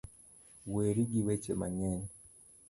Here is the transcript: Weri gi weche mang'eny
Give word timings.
Weri 0.73 1.03
gi 1.11 1.21
weche 1.25 1.53
mang'eny 1.59 2.03